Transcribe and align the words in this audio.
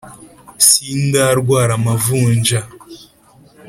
Sindarwara 0.67 1.71
amavunja 1.79 2.59